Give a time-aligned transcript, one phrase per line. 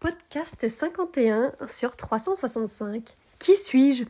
[0.00, 3.16] Podcast 51 sur 365.
[3.40, 4.04] Qui suis-je?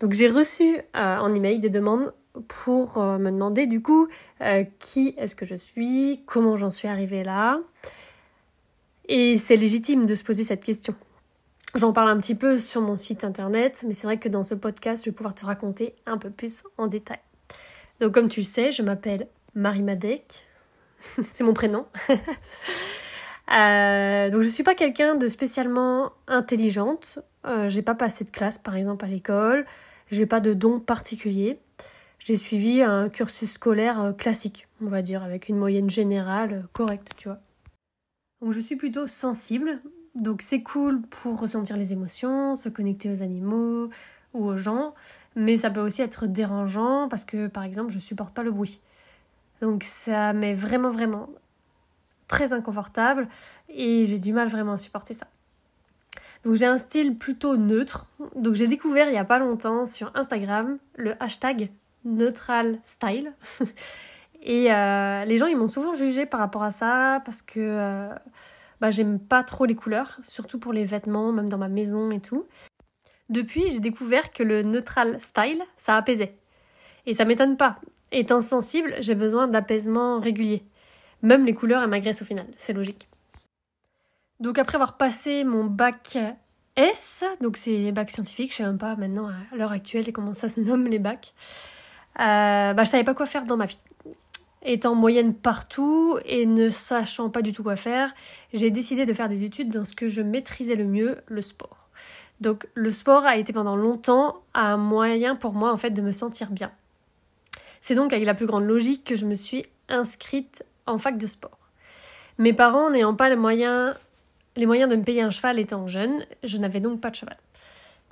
[0.00, 2.14] Donc j'ai reçu euh, en email des demandes
[2.48, 4.08] pour euh, me demander du coup
[4.40, 7.60] euh, qui est-ce que je suis, comment j'en suis arrivée là?
[9.06, 10.94] Et c'est légitime de se poser cette question.
[11.74, 14.54] J'en parle un petit peu sur mon site internet, mais c'est vrai que dans ce
[14.54, 17.20] podcast, je vais pouvoir te raconter un peu plus en détail.
[18.00, 20.46] Donc comme tu le sais, je m'appelle Marie Madec.
[21.30, 21.84] c'est mon prénom.
[23.50, 27.18] Euh, donc je suis pas quelqu'un de spécialement intelligente.
[27.46, 29.66] Euh, j'ai pas passé de classe par exemple à l'école.
[30.10, 31.58] J'ai pas de don particulier.
[32.18, 37.12] J'ai suivi un cursus scolaire euh, classique, on va dire, avec une moyenne générale correcte,
[37.16, 37.38] tu vois.
[38.40, 39.80] Donc je suis plutôt sensible.
[40.14, 43.90] Donc c'est cool pour ressentir les émotions, se connecter aux animaux
[44.32, 44.94] ou aux gens.
[45.36, 48.80] Mais ça peut aussi être dérangeant parce que par exemple je supporte pas le bruit.
[49.60, 51.28] Donc ça m'est vraiment vraiment
[52.28, 53.28] très inconfortable
[53.68, 55.26] et j'ai du mal vraiment à supporter ça.
[56.44, 58.06] Donc j'ai un style plutôt neutre.
[58.36, 61.70] Donc j'ai découvert il n'y a pas longtemps sur Instagram le hashtag
[62.04, 63.32] neutral style.
[64.42, 68.14] et euh, les gens ils m'ont souvent jugé par rapport à ça parce que euh,
[68.80, 72.20] bah, j'aime pas trop les couleurs, surtout pour les vêtements, même dans ma maison et
[72.20, 72.46] tout.
[73.30, 76.36] Depuis j'ai découvert que le neutral style ça apaisait.
[77.06, 77.80] Et ça m'étonne pas.
[78.12, 80.62] Étant sensible, j'ai besoin d'apaisement régulier.
[81.24, 83.08] Même les couleurs, elles m'agressent au final, c'est logique.
[84.40, 86.18] Donc après avoir passé mon bac
[86.76, 90.48] S, donc c'est bac scientifique, je sais même pas maintenant à l'heure actuelle comment ça
[90.48, 91.32] se nomme les bacs,
[92.20, 93.78] euh, bah, je savais pas quoi faire dans ma vie.
[94.66, 98.12] Étant moyenne partout et ne sachant pas du tout quoi faire,
[98.52, 101.88] j'ai décidé de faire des études dans ce que je maîtrisais le mieux, le sport.
[102.42, 106.12] Donc le sport a été pendant longtemps un moyen pour moi en fait de me
[106.12, 106.70] sentir bien.
[107.80, 111.26] C'est donc avec la plus grande logique que je me suis inscrite en fac de
[111.26, 111.58] sport.
[112.38, 113.96] Mes parents n'ayant pas les moyens,
[114.56, 117.36] de me payer un cheval étant jeune, je n'avais donc pas de cheval.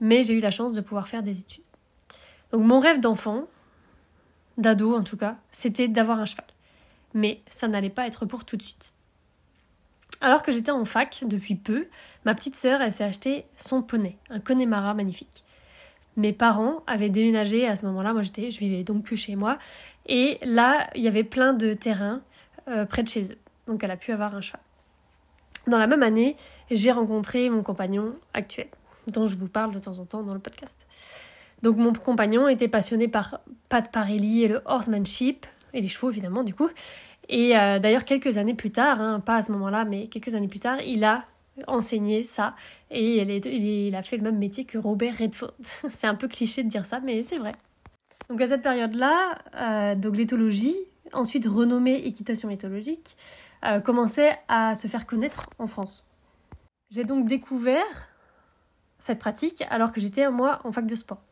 [0.00, 1.64] Mais j'ai eu la chance de pouvoir faire des études.
[2.52, 3.44] Donc mon rêve d'enfant,
[4.58, 6.46] d'ado en tout cas, c'était d'avoir un cheval.
[7.14, 8.92] Mais ça n'allait pas être pour tout de suite.
[10.20, 11.88] Alors que j'étais en fac depuis peu,
[12.24, 15.42] ma petite sœur, elle s'est acheté son poney, un Connemara magnifique.
[16.16, 19.58] Mes parents avaient déménagé à ce moment-là, moi j'étais, je vivais donc plus chez moi,
[20.06, 22.20] et là il y avait plein de terrains
[22.68, 23.38] euh, près de chez eux.
[23.66, 24.60] Donc elle a pu avoir un cheval.
[25.66, 26.36] Dans la même année,
[26.70, 28.66] j'ai rencontré mon compagnon actuel,
[29.06, 30.86] dont je vous parle de temps en temps dans le podcast.
[31.62, 36.42] Donc mon compagnon était passionné par Pat Parelli et le horsemanship, et les chevaux évidemment
[36.42, 36.68] du coup.
[37.28, 40.48] Et euh, d'ailleurs quelques années plus tard, hein, pas à ce moment-là, mais quelques années
[40.48, 41.24] plus tard, il a
[41.66, 42.54] enseigné ça
[42.90, 45.54] et il, a fait le même métier que Robert Redford.
[45.90, 47.52] c'est un peu cliché de dire ça, mais c'est vrai.
[48.28, 50.76] Donc à cette période-là, euh, donc l'éthologie,
[51.14, 53.16] ensuite renommée équitation éthologique,
[53.64, 56.04] euh, commençait à se faire connaître en France.
[56.90, 57.84] J'ai donc découvert
[58.98, 61.22] cette pratique alors que j'étais moi en fac de sport.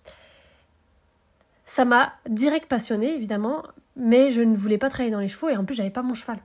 [1.65, 3.63] Ça m'a direct passionné évidemment,
[3.97, 6.15] mais je ne voulais pas travailler dans les chevaux et en plus j'avais pas mon
[6.15, 6.39] cheval.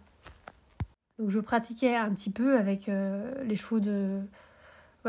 [1.17, 4.19] Donc je pratiquais un petit peu avec euh, les chevaux de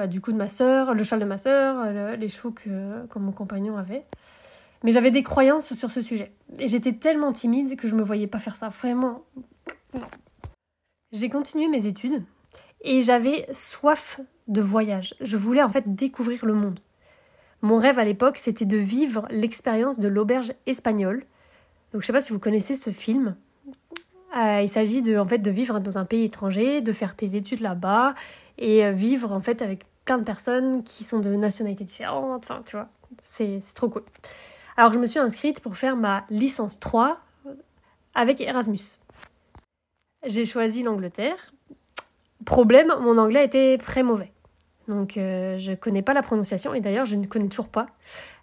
[0.09, 3.79] du coup de ma sœur, le cheval de ma sœur, les chevaux que mon compagnon
[3.79, 4.05] avait.
[4.87, 6.31] Mais j'avais des croyances sur ce sujet.
[6.61, 8.69] Et j'étais tellement timide que je me voyais pas faire ça.
[8.69, 9.25] Vraiment.
[11.11, 12.23] J'ai continué mes études
[12.83, 15.17] et j'avais soif de voyage.
[15.21, 16.79] Je voulais en fait découvrir le monde.
[17.63, 21.25] Mon rêve à l'époque, c'était de vivre l'expérience de l'auberge espagnole.
[21.93, 23.35] Donc je sais pas si vous connaissez ce film.
[24.37, 27.35] Euh, il s'agit de en fait de vivre dans un pays étranger, de faire tes
[27.35, 28.15] études là-bas
[28.59, 32.45] et euh, vivre en fait avec plein de personnes qui sont de nationalités différentes.
[32.49, 32.89] Enfin, tu vois,
[33.25, 34.05] c'est trop cool.
[34.77, 37.19] Alors je me suis inscrite pour faire ma licence 3
[38.15, 38.99] avec Erasmus.
[40.27, 41.53] J'ai choisi l'Angleterre.
[42.45, 44.33] Problème, mon anglais était très mauvais.
[44.87, 47.87] Donc euh, je ne connais pas la prononciation et d'ailleurs je ne connais toujours pas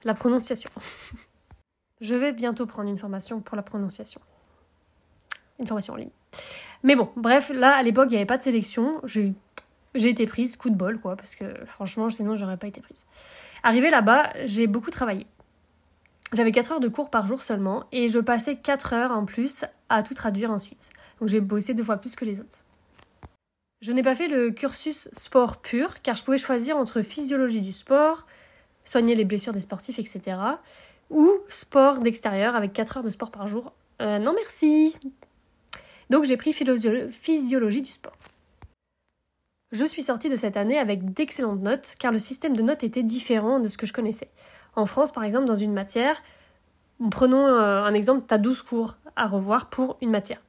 [0.04, 0.72] la prononciation.
[2.02, 4.20] je vais bientôt prendre une formation pour la prononciation.
[5.60, 6.10] Une formation en ligne.
[6.82, 9.02] Mais bon, bref, là à l'époque il n'y avait pas de sélection.
[9.06, 9.36] J'ai
[9.96, 13.06] été prise, coup de bol quoi, parce que franchement sinon j'aurais pas été prise.
[13.62, 15.28] Arrivée là-bas, j'ai beaucoup travaillé.
[16.34, 19.66] J'avais 4 heures de cours par jour seulement et je passais 4 heures en plus
[19.90, 20.90] à tout traduire ensuite.
[21.20, 22.64] Donc j'ai bossé deux fois plus que les autres.
[23.82, 27.72] Je n'ai pas fait le cursus sport pur car je pouvais choisir entre physiologie du
[27.72, 28.26] sport,
[28.84, 30.38] soigner les blessures des sportifs, etc.
[31.12, 33.72] ou sport d'extérieur avec 4 heures de sport par jour.
[34.02, 34.98] Euh, non merci
[36.10, 38.18] Donc j'ai pris physiologie du sport.
[39.72, 43.04] Je suis sortie de cette année avec d'excellentes notes car le système de notes était
[43.04, 44.30] différent de ce que je connaissais.
[44.76, 46.22] En France, par exemple, dans une matière,
[47.12, 50.42] prenons euh, un exemple, tu as 12 cours à revoir pour une matière.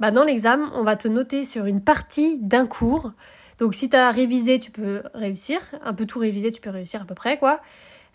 [0.00, 3.12] Bah, dans l'examen, on va te noter sur une partie d'un cours.
[3.58, 5.60] Donc si tu as révisé, tu peux réussir.
[5.82, 7.60] Un peu tout révisé, tu peux réussir à peu près, quoi.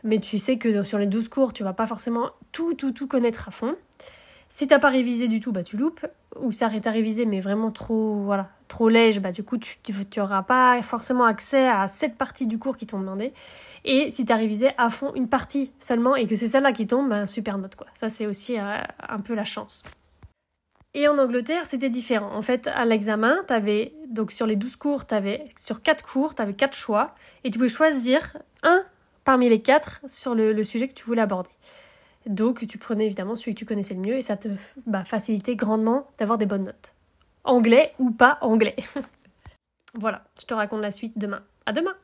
[0.03, 3.07] Mais tu sais que sur les 12 cours, tu vas pas forcément tout, tout, tout
[3.07, 3.75] connaître à fond.
[4.49, 6.05] Si t'as pas révisé du tout, bah tu loupes.
[6.39, 10.19] Ou ça à révisé, mais vraiment trop, voilà, trop léger, bah du coup tu, tu,
[10.19, 13.33] auras pas forcément accès à cette partie du cours qui t'ont demandé.
[13.85, 16.87] Et si tu as révisé à fond une partie seulement et que c'est celle-là qui
[16.87, 17.87] tombe, bah super note quoi.
[17.95, 19.83] Ça c'est aussi euh, un peu la chance.
[20.93, 22.33] Et en Angleterre, c'était différent.
[22.33, 26.41] En fait, à l'examen, avais donc sur les 12 cours, avais, sur 4 cours, tu
[26.41, 27.13] avais 4 choix
[27.43, 28.83] et tu pouvais choisir un
[29.23, 31.51] parmi les 4 sur le sujet que tu voulais aborder.
[32.27, 34.49] Donc tu prenais évidemment celui que tu connaissais le mieux et ça te
[34.85, 36.93] bah, facilitait grandement d'avoir des bonnes notes.
[37.47, 38.75] Anglais ou pas anglais.
[39.93, 41.41] voilà, je te raconte la suite demain.
[41.65, 41.95] À demain